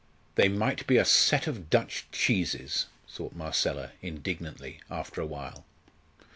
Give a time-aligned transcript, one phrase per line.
[0.33, 5.63] "They might be a set of Dutch cheeses!" thought Marcella, indignantly, after a while.